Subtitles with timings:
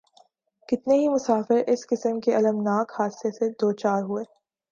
[0.69, 4.23] کتنے ہی مسافر اس قسم کے الم ناک حادثے سے دوچار ھوۓ